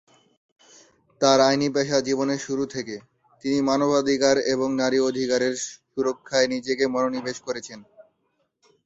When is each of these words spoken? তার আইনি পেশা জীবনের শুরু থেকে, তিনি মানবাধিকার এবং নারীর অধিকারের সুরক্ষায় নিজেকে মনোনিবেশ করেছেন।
তার 1.21 1.39
আইনি 1.41 1.67
পেশা 1.69 1.97
জীবনের 2.07 2.39
শুরু 2.39 2.63
থেকে, 2.65 2.95
তিনি 3.45 3.57
মানবাধিকার 3.61 4.35
এবং 4.53 4.67
নারীর 4.75 5.07
অধিকারের 5.09 5.53
সুরক্ষায় 5.63 6.47
নিজেকে 6.47 6.85
মনোনিবেশ 6.87 7.37
করেছেন। 7.47 7.79